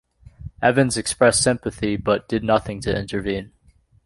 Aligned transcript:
Evans 0.63 0.97
expressed 0.97 1.43
sympathy 1.43 1.95
but 1.95 2.27
did 2.27 2.43
nothing 2.43 2.81
to 2.81 2.97
intervene. 2.99 3.51